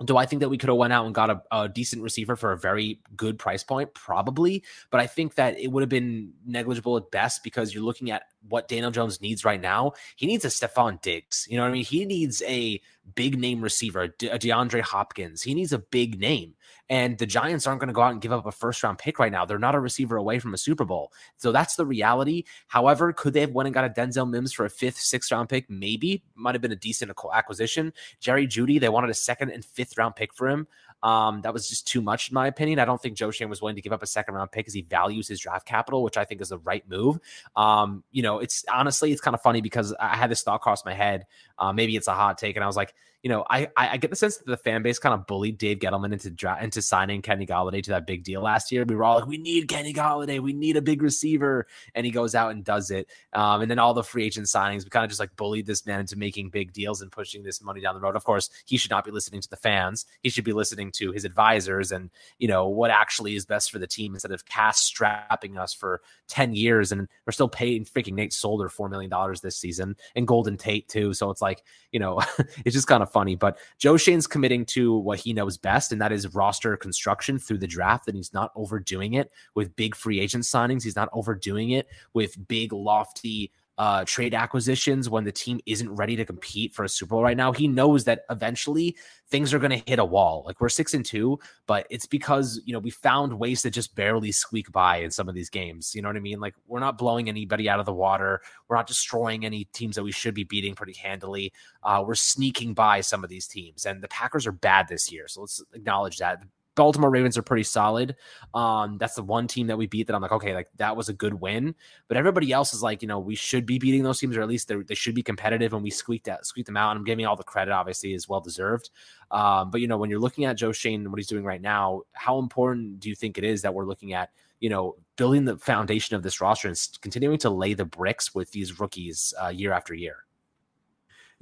Do 0.06 0.18
I 0.18 0.26
think 0.26 0.40
that 0.42 0.50
we 0.50 0.58
could 0.58 0.70
have 0.70 0.78
went 0.78 0.92
out 0.92 1.06
and 1.06 1.16
got 1.16 1.30
a, 1.30 1.42
a, 1.52 1.70
decent 1.70 2.02
receiver 2.02 2.36
for 2.36 2.52
a 2.52 2.58
very 2.58 3.00
good 3.16 3.38
price 3.38 3.64
point? 3.64 3.94
Probably, 3.94 4.64
but 4.90 5.00
I 5.00 5.08
think 5.08 5.36
that 5.36 5.58
it 5.60 5.68
would 5.68 5.82
have 5.82 5.90
been 5.90 6.34
negligible 6.46 6.98
at 6.98 7.10
best 7.12 7.44
because 7.44 7.74
you're 7.74 7.84
looking 7.84 8.12
at 8.12 8.24
what 8.48 8.68
Daniel 8.68 8.92
Jones 8.92 9.22
needs 9.22 9.46
right 9.46 9.62
now. 9.62 9.94
He 10.16 10.28
needs 10.28 10.46
a 10.46 10.50
Stefon 10.50 11.02
Diggs. 11.02 11.48
You 11.50 11.58
know 11.58 11.64
what 11.64 11.70
I 11.70 11.74
mean? 11.74 11.86
He 11.86 12.06
needs 12.06 12.42
a 12.44 12.82
big 13.16 13.40
name 13.40 13.62
receiver, 13.62 14.04
a 14.04 14.10
DeAndre 14.10 14.82
Hopkins. 14.82 15.42
He 15.42 15.54
needs 15.54 15.74
a 15.74 15.80
big 15.80 16.20
name. 16.20 16.56
And 16.90 17.18
the 17.18 17.26
Giants 17.26 17.66
aren't 17.66 17.80
going 17.80 17.88
to 17.88 17.94
go 17.94 18.02
out 18.02 18.12
and 18.12 18.22
give 18.22 18.34
up 18.34 18.46
a 18.46 18.52
first 18.52 18.84
round 18.84 18.98
pick 18.98 19.18
right 19.18 19.32
now. 19.32 19.46
They're 19.46 19.58
not 19.58 19.76
a 19.76 19.80
receiver 19.80 20.18
away 20.18 20.40
from 20.40 20.54
a 20.54 20.58
Super 20.58 20.86
Bowl. 20.86 21.12
So 21.38 21.52
that's 21.52 21.76
the 21.76 21.86
reality. 21.86 22.44
However, 22.68 23.14
could 23.14 23.34
they 23.34 23.42
have 23.42 23.52
went 23.52 23.68
and 23.68 23.74
got 23.74 23.86
a 23.86 23.90
Denzel 23.90 24.30
Mims 24.30 24.54
for 24.54 24.66
a 24.66 24.70
fifth, 24.70 24.98
sixth 24.98 25.32
round 25.32 25.50
pick? 25.50 25.70
Maybe. 25.70 26.24
Might 26.36 26.56
have 26.56 26.62
been 26.62 26.72
a 26.72 26.78
decent 26.78 27.12
acquisition. 27.34 27.94
Jerry 28.20 28.48
Jeudy, 28.48 28.80
they 28.80 28.90
wanted 28.90 29.10
a 29.10 29.16
second 29.16 29.52
and 29.52 29.64
fifth 29.64 29.98
round 29.98 30.16
pick 30.16 30.34
for 30.34 30.50
him. 30.50 30.68
Um, 31.04 31.42
that 31.42 31.54
was 31.54 31.68
just 31.68 31.86
too 31.86 32.02
much, 32.02 32.30
in 32.30 32.34
my 32.34 32.48
opinion. 32.48 32.80
I 32.80 32.86
don't 32.86 33.02
think 33.02 33.18
Joe 33.18 33.30
Schoen 33.30 33.50
was 33.50 33.62
willing 33.62 33.76
to 33.76 33.82
give 33.82 33.92
up 33.92 34.02
a 34.02 34.08
second 34.08 34.36
round 34.36 34.52
pick 34.52 34.62
because 34.66 34.74
he 34.74 34.82
values 34.82 35.28
his 35.28 35.40
draft 35.40 35.68
capital, 35.68 36.02
which 36.02 36.18
I 36.18 36.24
think 36.24 36.42
is 36.42 36.50
the 36.50 36.58
right 36.60 36.88
move. 36.90 37.20
Um, 37.56 38.04
you 38.12 38.24
know, 38.24 38.40
it's 38.40 38.64
honestly, 38.74 39.12
it's 39.12 39.22
kind 39.22 39.36
of 39.36 39.42
funny 39.42 39.60
because 39.60 39.94
I 40.00 40.16
had 40.16 40.32
this 40.32 40.42
thought 40.42 40.62
cross 40.62 40.86
my 40.86 40.94
head. 40.94 41.26
Uh, 41.60 41.74
maybe 41.74 41.96
it's 41.98 42.08
a 42.08 42.14
hot 42.14 42.38
take, 42.38 42.56
and 42.56 42.64
I 42.64 42.68
was 42.68 42.78
like, 42.78 42.94
you 43.24 43.30
know, 43.30 43.46
I 43.50 43.70
I 43.78 43.96
get 43.96 44.10
the 44.10 44.18
sense 44.18 44.36
that 44.36 44.46
the 44.46 44.58
fan 44.58 44.84
base 44.84 45.00
kind 45.00 45.14
of 45.14 45.26
bullied 45.26 45.58
Dave 45.58 45.80
Gettleman 45.80 46.12
into 46.12 46.30
dra- 46.30 46.62
into 46.62 46.82
signing 46.82 47.22
Kenny 47.22 47.46
Golladay 47.46 47.82
to 47.84 47.92
that 47.92 48.06
big 48.06 48.26
deal 48.26 48.42
last 48.42 48.70
year. 48.70 48.84
We 48.84 48.98
were 48.98 49.06
all 49.06 49.20
like, 49.20 49.28
we 49.28 49.38
need 49.38 49.70
Kenny 49.70 49.94
Golladay, 49.94 50.42
we 50.42 50.52
need 50.52 50.76
a 50.76 50.82
big 50.82 51.02
receiver, 51.02 51.66
and 51.96 52.06
he 52.06 52.12
goes 52.12 52.36
out 52.36 52.52
and 52.52 52.66
does 52.66 52.92
it. 52.92 53.08
Um, 53.32 53.62
and 53.62 53.72
then 53.72 53.80
all 53.80 53.94
the 53.94 54.04
free 54.04 54.26
agent 54.26 54.48
signings, 54.48 54.84
we 54.84 54.90
kind 54.90 55.06
of 55.06 55.10
just 55.10 55.22
like 55.22 55.34
bullied 55.38 55.66
this 55.66 55.86
man 55.86 56.02
into 56.02 56.18
making 56.18 56.50
big 56.50 56.74
deals 56.74 57.02
and 57.02 57.14
pushing 57.14 57.44
this 57.44 57.64
money 57.64 57.80
down 57.80 57.96
the 57.96 58.02
road. 58.02 58.18
Of 58.18 58.26
course, 58.26 58.50
he 58.66 58.76
should 58.76 58.92
not 58.92 59.06
be 59.06 59.12
listening 59.12 59.40
to 59.40 59.50
the 59.50 59.56
fans. 59.56 60.06
He 60.22 60.30
should 60.30 60.44
be 60.44 60.52
listening 60.52 60.92
to 60.96 61.14
his 61.14 61.24
advisors 61.24 61.94
and 61.94 62.10
you 62.40 62.50
know 62.50 62.68
what 62.68 62.92
actually 62.92 63.38
is 63.38 63.46
best 63.46 63.72
for 63.72 63.80
the 63.80 63.88
team 63.88 64.16
instead 64.16 64.34
of 64.34 64.46
cast 64.46 64.84
strapping 64.84 65.58
us 65.58 65.74
for 65.74 66.02
ten 66.28 66.54
years 66.54 66.92
and 66.92 67.08
we're 67.26 67.32
still 67.32 67.48
paying 67.48 67.86
freaking 67.86 68.16
Nate 68.16 68.34
Solder 68.34 68.68
four 68.68 68.90
million 68.90 69.10
dollars 69.10 69.40
this 69.40 69.56
season 69.56 69.96
and 70.14 70.28
Golden 70.28 70.58
Tate 70.58 70.90
too. 70.90 71.14
So 71.14 71.30
it's 71.30 71.42
like 71.42 71.64
you 71.94 72.00
know, 72.00 72.20
it's 72.66 72.76
just 72.76 72.88
kind 72.88 73.02
of 73.02 73.13
funny. 73.14 73.36
But 73.36 73.58
Joe 73.78 73.96
Schoen's 73.96 74.28
committing 74.28 74.66
to 74.68 74.98
what 74.98 75.20
he 75.20 75.32
knows 75.32 75.58
best, 75.58 75.92
and 75.92 76.02
that 76.02 76.12
is 76.12 76.34
roster 76.34 76.76
construction 76.76 77.40
through 77.40 77.60
the 77.60 77.68
draft. 77.68 78.08
And 78.08 78.18
he's 78.18 78.34
not 78.34 78.52
overdoing 78.56 79.14
it 79.14 79.32
with 79.56 79.76
big 79.76 79.96
free 79.96 80.20
agent 80.20 80.44
signings. 80.44 80.84
He's 80.84 80.96
not 80.96 81.10
overdoing 81.14 81.70
it 81.70 81.88
with 82.14 82.36
big, 82.48 82.74
lofty 82.74 83.52
uh, 83.78 84.06
trade 84.06 84.34
acquisitions 84.36 85.10
when 85.10 85.24
the 85.24 85.32
team 85.32 85.60
isn't 85.66 85.90
ready 85.96 86.16
to 86.16 86.26
compete 86.26 86.74
for 86.74 86.84
a 86.84 86.90
Super 86.90 87.12
Bowl 87.12 87.24
right 87.24 87.38
now. 87.38 87.52
He 87.52 87.68
knows 87.68 88.04
that 88.04 88.22
eventually 88.30 88.96
things 89.30 89.54
are 89.54 89.60
going 89.60 89.72
to 89.72 89.84
hit 89.90 89.98
a 89.98 90.06
wall. 90.06 90.44
Like 90.46 90.62
we're 90.62 90.70
six 90.70 90.94
and 90.94 91.04
two, 91.04 91.40
but 91.66 91.88
it's 91.90 92.06
because 92.06 92.62
you 92.66 92.74
know 92.74 92.80
we 92.80 92.92
found 92.92 93.40
ways 93.40 93.64
to 93.64 93.72
just 93.72 93.96
barely 93.96 94.32
squeak 94.32 94.72
by 94.72 94.98
in 94.98 95.10
some 95.10 95.28
of 95.28 95.34
these 95.34 95.50
games. 95.50 95.96
You 95.96 96.04
know 96.04 96.10
what 96.10 96.18
I 96.18 96.22
mean? 96.22 96.40
Like 96.40 96.54
we're 96.68 96.80
not 96.80 96.98
blowing 96.98 97.30
anybody 97.30 97.68
out 97.68 97.80
of 97.80 97.86
the 97.86 97.94
water. 97.94 98.42
We're 98.68 98.76
not 98.76 98.88
destroying 98.88 99.46
any 99.46 99.66
teams 99.66 99.96
that 99.96 100.04
we 100.04 100.12
should 100.12 100.36
be 100.36 100.44
beating 100.44 100.76
pretty 100.76 100.94
handily. 100.94 101.52
Uh, 101.82 102.04
we're 102.06 102.16
sneaking 102.16 102.76
by 102.76 103.02
some 103.02 103.24
of 103.24 103.30
these 103.30 103.48
teams, 103.48 103.86
and 103.86 104.04
the 104.04 104.08
Packers 104.08 104.46
are 104.46 104.52
bad 104.52 104.88
this 104.88 105.12
year. 105.12 105.28
So 105.28 105.42
let's 105.42 105.64
acknowledge 105.74 106.18
that. 106.18 106.44
Baltimore 106.76 107.10
Ravens 107.10 107.38
are 107.38 107.44
pretty 107.44 107.64
solid. 107.64 108.16
Um, 108.54 108.98
that's 108.98 109.16
the 109.16 109.24
one 109.24 109.48
team 109.48 109.68
that 109.68 109.78
we 109.78 109.88
beat 109.88 110.08
that 110.08 110.16
I'm 110.16 110.22
like, 110.22 110.32
okay, 110.32 110.54
like 110.54 110.70
that 110.78 110.96
was 110.96 111.10
a 111.10 111.14
good 111.14 111.34
win. 111.34 111.76
But 112.08 112.18
everybody 112.18 112.52
else 112.52 112.74
is 112.74 112.82
like, 112.82 113.02
you 113.02 113.08
know, 113.08 113.20
we 113.20 113.36
should 113.36 113.66
be 113.66 113.80
beating 113.80 114.04
those 114.04 114.20
teams, 114.20 114.36
or 114.36 114.42
at 114.42 114.48
least 114.48 114.72
they 114.88 114.96
should 114.96 115.16
be 115.16 115.24
competitive, 115.24 115.74
and 115.74 115.84
we 115.84 115.90
squeaked 115.90 116.28
out, 116.28 116.46
squeaked 116.46 116.68
them 116.68 116.78
out. 116.78 116.92
And 116.92 117.00
I'm 117.00 117.06
giving 117.06 117.26
all 117.26 117.36
the 117.36 117.44
credit, 117.44 117.72
obviously, 117.72 118.14
is 118.14 118.28
well 118.28 118.42
deserved. 118.42 118.90
Um, 119.32 119.72
but 119.72 119.82
you 119.82 119.88
know, 119.88 119.98
when 119.98 120.10
you're 120.10 120.20
looking 120.20 120.46
at 120.46 120.58
Joe 120.58 120.72
Schoen 120.72 121.02
and 121.02 121.12
what 121.12 121.20
he's 121.20 121.28
doing 121.28 121.44
right 121.44 121.62
now, 121.62 122.02
how 122.14 122.40
important 122.40 123.00
do 123.00 123.10
you 123.10 123.16
think 123.16 123.38
it 123.38 123.44
is 123.44 123.62
that 123.62 123.74
we're 123.74 123.86
looking 123.86 124.14
at, 124.14 124.30
you 124.60 124.70
know, 124.70 124.96
building 125.16 125.46
the 125.46 125.58
foundation 125.58 126.16
of 126.16 126.24
this 126.24 126.42
roster 126.42 126.68
and 126.68 126.80
continuing 127.02 127.38
to 127.40 127.50
lay 127.50 127.74
the 127.74 127.86
bricks 127.86 128.34
with 128.34 128.52
these 128.52 128.80
rookies 128.80 129.34
uh, 129.44 129.50
year 129.50 129.74
after 129.74 129.94
year? 129.94 130.26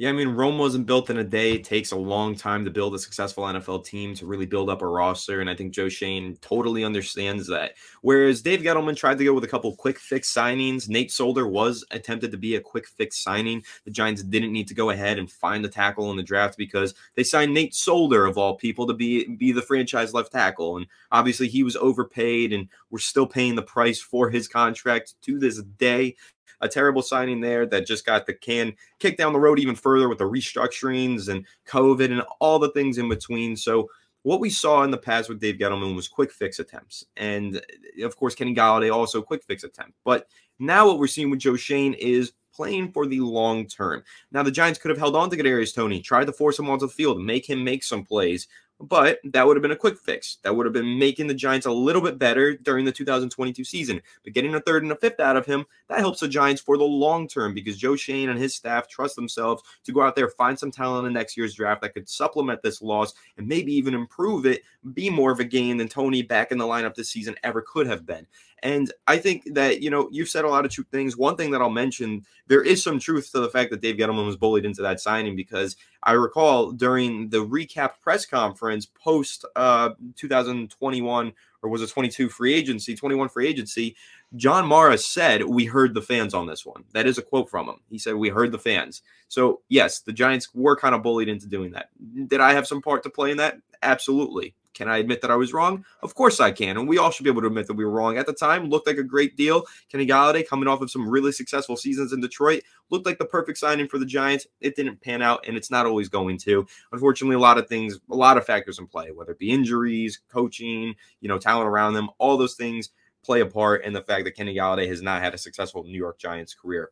Yeah, 0.01 0.09
I 0.09 0.13
mean, 0.13 0.30
Rome 0.30 0.57
wasn't 0.57 0.88
built 0.88 1.12
in 1.12 1.19
a 1.19 1.24
day. 1.24 1.51
It 1.51 1.63
takes 1.63 1.92
a 1.92 1.95
long 1.95 2.33
time 2.33 2.65
to 2.65 2.71
build 2.71 2.95
a 2.95 2.98
successful 2.98 3.44
NFL 3.44 3.86
team 3.86 4.15
to 4.15 4.25
really 4.25 4.48
build 4.48 4.68
up 4.68 4.81
a 4.81 4.88
roster. 4.88 5.42
And 5.42 5.48
I 5.48 5.56
think 5.56 5.75
Joe 5.75 5.89
Schoen 5.89 6.36
totally 6.42 6.83
understands 6.83 7.45
that. 7.50 7.74
Whereas 8.01 8.42
Dave 8.42 8.62
Gettleman 8.62 8.98
tried 8.98 9.19
to 9.19 9.24
go 9.24 9.31
with 9.31 9.44
a 9.44 9.48
couple 9.48 9.75
quick 9.75 10.00
fix 10.00 10.33
signings. 10.33 10.89
Nate 10.89 11.12
Solder 11.12 11.48
was 11.48 11.86
attempted 11.92 12.31
to 12.31 12.38
be 12.39 12.56
a 12.56 12.59
quick 12.59 12.88
fix 12.88 13.19
signing. 13.19 13.63
The 13.86 13.92
Giants 13.92 14.24
didn't 14.24 14.51
need 14.51 14.68
to 14.69 14.74
go 14.74 14.89
ahead 14.89 15.19
and 15.19 15.31
find 15.31 15.63
a 15.65 15.69
tackle 15.69 16.09
in 16.09 16.18
the 16.18 16.24
draft 16.24 16.57
because 16.57 16.95
they 17.13 17.24
signed 17.24 17.53
Nate 17.53 17.75
Solder, 17.75 18.25
of 18.25 18.39
all 18.39 18.56
people, 18.56 18.88
to 18.88 18.95
be, 18.95 19.27
be 19.27 19.51
the 19.51 19.62
franchise 19.62 20.15
left 20.15 20.31
tackle. 20.31 20.77
And 20.77 20.88
obviously, 21.12 21.48
he 21.48 21.62
was 21.62 21.75
overpaid, 21.75 22.53
and 22.53 22.69
we're 22.89 22.98
still 22.98 23.27
paying 23.27 23.53
the 23.53 23.62
price 23.62 24.01
for 24.01 24.31
his 24.31 24.48
contract 24.48 25.13
to 25.21 25.38
this 25.38 25.62
day 25.62 26.15
a 26.62 26.68
terrible 26.68 27.02
signing 27.02 27.42
there 27.42 27.66
that 27.66 27.88
just 27.88 28.06
got 28.06 28.25
the 28.25 28.34
can 28.34 28.74
kicked 29.00 29.18
down 29.18 29.34
the 29.34 29.40
road 29.40 29.60
even 29.60 29.75
further 29.75 30.08
with 30.08 30.19
the 30.19 30.24
restructurings 30.24 31.28
and 31.28 31.46
COVID 31.68 32.12
and 32.12 32.24
all 32.40 32.60
the 32.60 32.72
things 32.72 32.98
in 32.98 33.10
between. 33.10 33.56
So 33.56 33.90
what 34.24 34.40
we 34.40 34.50
saw 34.50 34.84
in 34.84 34.92
the 34.92 34.98
past 34.98 35.30
with 35.30 35.40
Dave 35.40 35.56
Gettleman 35.56 35.96
was 35.96 36.08
quick 36.08 36.31
fix 36.31 36.60
attempts. 36.60 37.06
And 37.18 37.62
of 38.04 38.16
course, 38.16 38.36
Kenny 38.36 38.54
Golladay 38.54 38.94
also 38.94 39.22
quick 39.22 39.44
fix 39.44 39.63
attempt. 39.63 39.94
But 40.06 40.28
now 40.60 40.88
what 40.88 41.00
we're 41.00 41.08
seeing 41.08 41.31
with 41.31 41.40
Joe 41.40 41.56
Schoen 41.56 41.94
is 41.96 42.34
playing 42.54 42.92
for 42.92 43.08
the 43.08 43.19
long 43.19 43.66
term. 43.66 44.04
Now 44.31 44.44
the 44.44 44.52
Giants 44.52 44.80
could 44.80 44.90
have 44.90 44.98
held 44.98 45.16
on 45.16 45.30
to 45.30 45.38
Kadarius 45.38 45.74
Toney, 45.74 46.02
tried 46.02 46.25
to 46.25 46.34
force 46.34 46.60
him 46.60 46.69
onto 46.69 46.86
the 46.86 46.94
field, 46.94 47.22
make 47.22 47.50
him 47.50 47.63
make 47.63 47.84
some 47.84 48.04
plays, 48.04 48.48
but 48.81 49.19
that 49.25 49.45
would 49.45 49.56
have 49.56 49.62
been 49.62 49.72
a 49.72 49.75
quick 49.75 49.98
fix. 49.98 50.38
That 50.44 50.56
would 50.56 50.66
have 50.66 50.74
been 50.74 50.98
making 50.98 51.28
the 51.28 51.33
Giants 51.33 51.66
a 51.66 51.72
little 51.72 52.01
bit 52.01 52.18
better 52.18 52.56
during 52.57 52.83
the 52.83 52.92
2022 52.92 53.63
season. 53.63 54.01
But 54.24 54.33
getting 54.33 54.56
a 54.56 54.60
third 54.60 54.83
and 54.83 54.92
a 54.92 54.95
fifth 54.95 55.19
out 55.19 55.38
of 55.38 55.45
him, 55.45 55.66
that 55.88 56.00
helps 56.00 56.19
the 56.19 56.28
Giants 56.28 56.62
for 56.62 56.78
the 56.78 56.83
long 56.83 57.28
term 57.28 57.54
because 57.54 57.78
Joe 57.78 57.95
Schoen 57.95 58.30
and 58.30 58.39
his 58.39 58.56
staff 58.56 58.88
trust 58.88 59.16
themselves 59.16 59.63
to 59.83 59.92
go 59.92 60.01
out 60.01 60.16
there, 60.16 60.30
find 60.30 60.57
some 60.57 60.72
talent 60.72 61.07
in 61.07 61.13
next 61.13 61.38
year's 61.38 61.54
draft 61.54 61.81
that 61.81 61.94
could 61.94 62.10
supplement 62.10 62.62
this 62.63 62.81
loss 62.81 63.13
and 63.38 63.48
maybe 63.48 63.74
even 63.74 63.94
improve 63.94 64.45
it, 64.45 64.63
be 64.94 65.10
more 65.10 65.31
of 65.31 65.39
a 65.39 65.45
game 65.45 65.77
than 65.77 65.88
Toney 65.88 66.24
back 66.24 66.51
in 66.51 66.57
the 66.57 66.66
lineup 66.66 66.95
this 66.95 67.10
season 67.10 67.36
ever 67.44 67.62
could 67.62 67.88
have 67.88 68.06
been. 68.06 68.25
And 68.63 68.94
I 69.08 69.18
think 69.18 69.56
that, 69.56 69.81
you 69.81 69.90
know, 69.90 70.08
you've 70.12 70.30
said 70.30 70.46
a 70.46 70.50
lot 70.50 70.66
of 70.66 70.72
true 70.72 70.86
things. 70.92 71.18
One 71.18 71.36
thing 71.36 71.52
that 71.52 71.62
I'll 71.62 71.69
mention, 71.69 72.25
there 72.48 72.63
is 72.63 72.84
some 72.84 73.00
truth 73.00 73.31
to 73.31 73.40
the 73.40 73.50
fact 73.50 73.72
that 73.72 73.81
Dave 73.81 73.96
Gettleman 73.96 74.25
was 74.25 74.38
bullied 74.38 74.66
into 74.66 74.84
that 74.84 75.00
signing 75.00 75.36
because 75.36 75.75
I 76.03 76.12
recall 76.13 76.72
during 76.72 77.30
the 77.30 77.46
recap 77.46 77.94
press 78.01 78.25
conference 78.25 78.86
post 78.86 79.46
uh, 79.56 79.89
2021 80.15 81.34
or 81.63 81.70
was 81.70 81.82
it 81.82 81.89
22 81.89 82.30
free 82.30 82.53
agency, 82.53 82.96
21 82.96 83.30
free 83.30 83.48
agency, 83.48 83.96
John 84.36 84.65
Mara 84.65 84.98
said, 84.98 85.44
We 85.44 85.65
heard 85.65 85.94
the 85.94 86.01
fans 86.01 86.34
on 86.34 86.48
this 86.48 86.65
one. 86.65 86.84
That 86.94 87.06
is 87.06 87.18
a 87.18 87.22
quote 87.22 87.50
from 87.50 87.68
him. 87.68 87.82
He 87.89 87.98
said, 87.98 88.15
We 88.15 88.30
heard 88.30 88.51
the 88.51 88.60
fans. 88.60 89.01
So, 89.27 89.62
yes, 89.70 90.00
the 90.00 90.13
Giants 90.13 90.50
were 90.53 90.75
kind 90.75 90.96
of 90.96 91.03
bullied 91.03 91.30
into 91.30 91.48
doing 91.48 91.72
that. 91.72 91.89
Did 92.27 92.41
I 92.41 92.53
have 92.53 92.68
some 92.68 92.82
part 92.82 93.03
to 93.03 93.10
play 93.10 93.32
in 93.32 93.38
that? 93.38 93.58
Absolutely. 93.84 94.56
Can 94.74 94.88
I 94.88 94.98
admit 94.98 95.22
that 95.22 95.32
I 95.32 95.36
was 95.36 95.54
wrong? 95.54 95.86
Of 96.01 96.16
course 96.16 96.40
I 96.40 96.51
can. 96.51 96.78
And 96.78 96.88
we 96.88 96.98
all 96.98 97.12
should 97.12 97.24
be 97.24 97.30
able 97.30 97.42
to 97.42 97.48
admit 97.48 97.68
that 97.68 97.74
we 97.74 97.86
were 97.86 97.92
wrong. 97.92 98.18
At 98.18 98.25
the 98.25 98.34
time, 98.34 98.70
looked 98.70 98.88
like 98.88 98.98
a 98.98 99.04
great 99.04 99.36
deal. 99.36 99.66
Kenny 99.90 100.08
Golladay, 100.08 100.48
coming 100.48 100.68
off 100.68 100.82
of 100.82 100.90
some 100.90 101.08
really 101.08 101.32
successful 101.32 101.75
seasons 101.75 102.13
in 102.13 102.22
Detroit, 102.22 102.63
looked 102.90 103.06
like 103.06 103.18
the 103.18 103.25
perfect 103.25 103.58
signing 103.58 103.88
for 103.88 104.00
the 104.00 104.06
Giants. 104.06 104.48
It 104.62 104.75
didn't 104.75 105.01
pan 105.01 105.22
out, 105.22 105.46
and 105.48 105.58
it's 105.58 105.72
not 105.72 105.86
always 105.86 106.10
going 106.10 106.38
to. 106.40 106.66
Unfortunately, 106.92 107.36
a 107.36 107.40
lot 107.40 107.58
of 107.58 107.68
things, 107.68 108.00
a 108.10 108.16
lot 108.16 108.38
of 108.38 108.46
factors 108.46 108.80
in 108.80 108.88
play, 108.88 109.12
whether 109.12 109.32
it 109.32 109.40
be 109.40 109.51
injuries, 109.51 110.22
coaching, 110.30 110.96
you 111.20 111.28
know, 111.28 111.38
talent 111.38 111.68
around 111.68 111.94
them, 111.94 112.10
all 112.18 112.38
those 112.38 112.56
things 112.56 112.90
play 113.24 113.42
a 113.42 113.46
part 113.46 113.86
in 113.86 113.94
the 113.94 114.01
fact 114.01 114.25
that 114.25 114.36
Kenny 114.36 114.56
Golladay 114.56 114.88
has 114.88 115.01
not 115.01 115.22
had 115.22 115.34
a 115.34 115.38
successful 115.38 115.84
New 115.84 115.98
York 115.98 116.18
Giants 116.18 116.54
career. 116.54 116.92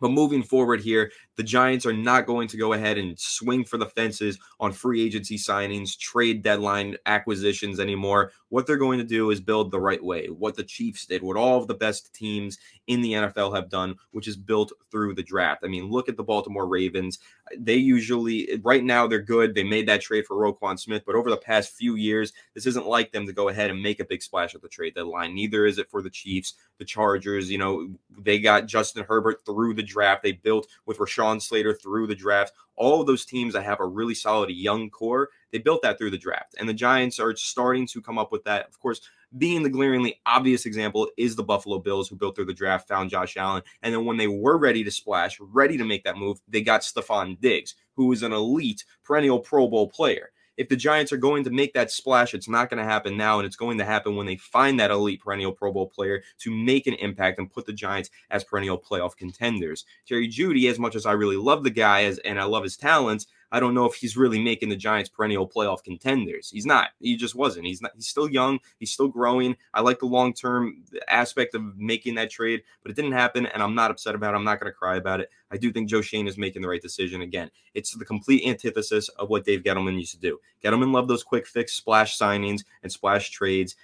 But 0.00 0.10
moving 0.10 0.42
forward 0.42 0.80
here, 0.80 1.10
the 1.36 1.42
Giants 1.42 1.86
are 1.86 1.92
not 1.92 2.26
going 2.26 2.48
to 2.48 2.56
go 2.56 2.72
ahead 2.72 2.98
and 2.98 3.18
swing 3.18 3.64
for 3.64 3.78
the 3.78 3.86
fences 3.86 4.38
on 4.58 4.72
free 4.72 5.04
agency 5.04 5.36
signings, 5.36 5.96
trade 5.96 6.42
deadline 6.42 6.96
acquisitions 7.06 7.78
anymore. 7.78 8.32
What 8.48 8.66
they're 8.66 8.76
going 8.76 8.98
to 8.98 9.04
do 9.04 9.30
is 9.30 9.40
build 9.40 9.70
the 9.70 9.80
right 9.80 10.02
way, 10.02 10.26
what 10.26 10.56
the 10.56 10.64
Chiefs 10.64 11.06
did, 11.06 11.22
what 11.22 11.36
all 11.36 11.60
of 11.60 11.68
the 11.68 11.74
best 11.74 12.14
teams 12.14 12.58
in 12.86 13.00
the 13.02 13.12
NFL 13.12 13.54
have 13.54 13.68
done, 13.68 13.94
which 14.10 14.26
is 14.26 14.36
built 14.36 14.72
through 14.90 15.14
the 15.14 15.22
draft. 15.22 15.62
I 15.64 15.68
mean, 15.68 15.90
look 15.90 16.08
at 16.08 16.16
the 16.16 16.24
Baltimore 16.24 16.66
Ravens. 16.66 17.18
They 17.56 17.76
usually, 17.76 18.58
right 18.62 18.82
now, 18.82 19.06
they're 19.06 19.20
good. 19.20 19.54
They 19.54 19.64
made 19.64 19.86
that 19.88 20.00
trade 20.00 20.26
for 20.26 20.36
Roquan 20.36 20.78
Smith, 20.78 21.02
but 21.06 21.14
over 21.14 21.30
the 21.30 21.36
past 21.36 21.74
few 21.74 21.94
years, 21.94 22.32
this 22.54 22.66
isn't 22.66 22.86
like 22.86 23.12
them 23.12 23.26
to 23.26 23.32
go 23.32 23.48
ahead 23.48 23.70
and 23.70 23.82
make 23.82 24.00
a 24.00 24.04
big 24.04 24.22
splash 24.22 24.54
at 24.54 24.62
the 24.62 24.68
trade 24.68 24.94
deadline. 24.94 25.34
Neither 25.34 25.66
is 25.66 25.78
it 25.78 25.90
for 25.90 26.02
the 26.02 26.10
Chiefs, 26.10 26.54
the 26.78 26.84
Chargers. 26.84 27.50
You 27.50 27.58
know, 27.58 27.90
they 28.18 28.38
got 28.38 28.66
Justin 28.66 29.04
Herbert 29.04 29.44
through 29.44 29.74
the 29.74 29.82
draft. 29.88 30.22
They 30.22 30.32
built 30.32 30.68
with 30.86 30.98
Rashawn 30.98 31.40
Slater 31.40 31.74
through 31.74 32.06
the 32.06 32.14
draft. 32.14 32.52
All 32.76 33.00
of 33.00 33.06
those 33.06 33.24
teams 33.24 33.54
that 33.54 33.64
have 33.64 33.80
a 33.80 33.86
really 33.86 34.14
solid 34.14 34.50
young 34.50 34.90
core, 34.90 35.30
they 35.50 35.58
built 35.58 35.82
that 35.82 35.98
through 35.98 36.10
the 36.10 36.18
draft. 36.18 36.54
And 36.58 36.68
the 36.68 36.74
Giants 36.74 37.18
are 37.18 37.34
starting 37.34 37.86
to 37.88 38.00
come 38.00 38.18
up 38.18 38.30
with 38.30 38.44
that. 38.44 38.68
Of 38.68 38.78
course, 38.78 39.00
being 39.36 39.62
the 39.62 39.68
glaringly 39.68 40.20
obvious 40.24 40.64
example 40.64 41.10
is 41.16 41.36
the 41.36 41.42
Buffalo 41.42 41.78
Bills, 41.78 42.08
who 42.08 42.16
built 42.16 42.36
through 42.36 42.46
the 42.46 42.54
draft, 42.54 42.88
found 42.88 43.10
Josh 43.10 43.36
Allen. 43.36 43.62
And 43.82 43.94
then 43.94 44.04
when 44.04 44.16
they 44.16 44.28
were 44.28 44.56
ready 44.56 44.84
to 44.84 44.90
splash, 44.90 45.38
ready 45.40 45.76
to 45.76 45.84
make 45.84 46.04
that 46.04 46.16
move, 46.16 46.40
they 46.48 46.62
got 46.62 46.82
Stefon 46.82 47.38
Diggs, 47.40 47.74
who 47.94 48.12
is 48.12 48.22
an 48.22 48.32
elite 48.32 48.84
perennial 49.04 49.40
Pro 49.40 49.68
Bowl 49.68 49.88
player. 49.88 50.30
If 50.58 50.68
the 50.68 50.76
Giants 50.76 51.12
are 51.12 51.16
going 51.16 51.44
to 51.44 51.50
make 51.50 51.72
that 51.74 51.92
splash, 51.92 52.34
it's 52.34 52.48
not 52.48 52.68
going 52.68 52.82
to 52.82 52.90
happen 52.90 53.16
now, 53.16 53.38
and 53.38 53.46
it's 53.46 53.56
going 53.56 53.78
to 53.78 53.84
happen 53.84 54.16
when 54.16 54.26
they 54.26 54.36
find 54.36 54.78
that 54.80 54.90
elite 54.90 55.22
perennial 55.22 55.52
Pro 55.52 55.72
Bowl 55.72 55.86
player 55.86 56.22
to 56.40 56.50
make 56.50 56.88
an 56.88 56.94
impact 56.94 57.38
and 57.38 57.50
put 57.50 57.64
the 57.64 57.72
Giants 57.72 58.10
as 58.30 58.42
perennial 58.42 58.76
playoff 58.76 59.16
contenders. 59.16 59.84
Jerry 60.04 60.26
Jeudy, 60.26 60.68
as 60.68 60.80
much 60.80 60.96
as 60.96 61.06
I 61.06 61.12
really 61.12 61.36
love 61.36 61.62
the 61.62 61.70
guy 61.70 62.04
as 62.04 62.18
and 62.18 62.40
I 62.40 62.44
love 62.44 62.64
his 62.64 62.76
talents, 62.76 63.28
I 63.50 63.60
don't 63.60 63.74
know 63.74 63.86
if 63.86 63.94
he's 63.94 64.16
really 64.16 64.42
making 64.42 64.68
the 64.68 64.76
Giants 64.76 65.08
perennial 65.08 65.48
playoff 65.48 65.82
contenders. 65.82 66.50
He's 66.50 66.66
not. 66.66 66.90
He 67.00 67.16
just 67.16 67.34
wasn't. 67.34 67.66
He's 67.66 67.80
not. 67.80 67.92
He's 67.94 68.08
still 68.08 68.28
young. 68.28 68.58
He's 68.78 68.92
still 68.92 69.08
growing. 69.08 69.56
I 69.72 69.80
like 69.80 70.00
the 70.00 70.06
long 70.06 70.34
term 70.34 70.84
aspect 71.08 71.54
of 71.54 71.76
making 71.76 72.16
that 72.16 72.30
trade, 72.30 72.62
but 72.82 72.90
it 72.90 72.94
didn't 72.94 73.12
happen, 73.12 73.46
and 73.46 73.62
I'm 73.62 73.74
not 73.74 73.90
upset 73.90 74.14
about 74.14 74.34
it. 74.34 74.36
I'm 74.36 74.44
not 74.44 74.60
going 74.60 74.70
to 74.70 74.76
cry 74.76 74.96
about 74.96 75.20
it. 75.20 75.30
I 75.50 75.56
do 75.56 75.72
think 75.72 75.88
Joe 75.88 76.02
Schoen 76.02 76.28
is 76.28 76.36
making 76.36 76.62
the 76.62 76.68
right 76.68 76.82
decision. 76.82 77.22
Again, 77.22 77.50
it's 77.74 77.92
the 77.94 78.04
complete 78.04 78.46
antithesis 78.46 79.08
of 79.10 79.30
what 79.30 79.44
Dave 79.44 79.62
Gettleman 79.62 79.98
used 79.98 80.12
to 80.12 80.20
do. 80.20 80.38
Gettleman 80.62 80.92
loved 80.92 81.08
those 81.08 81.22
quick 81.22 81.46
fix 81.46 81.72
splash 81.72 82.18
signings 82.18 82.64
and 82.82 82.92
splash 82.92 83.30
trades. 83.30 83.76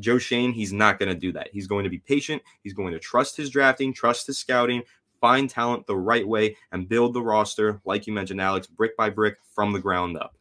Joe 0.00 0.18
Schoen, 0.18 0.52
he's 0.52 0.72
not 0.72 0.98
going 0.98 1.08
to 1.08 1.18
do 1.18 1.32
that. 1.32 1.48
He's 1.52 1.66
going 1.66 1.84
to 1.84 1.90
be 1.90 1.98
patient. 1.98 2.42
He's 2.62 2.74
going 2.74 2.92
to 2.92 2.98
trust 2.98 3.36
his 3.36 3.50
drafting, 3.50 3.94
trust 3.94 4.26
his 4.26 4.36
scouting, 4.36 4.82
find 5.26 5.50
talent 5.50 5.84
the 5.88 5.96
right 5.96 6.26
way, 6.26 6.56
and 6.70 6.88
build 6.88 7.12
the 7.12 7.20
roster, 7.20 7.80
like 7.84 8.06
you 8.06 8.12
mentioned, 8.12 8.40
Alex, 8.40 8.68
brick 8.68 8.96
by 8.96 9.10
brick 9.10 9.34
from 9.56 9.72
the 9.72 9.80
ground 9.80 10.16
up. 10.16 10.36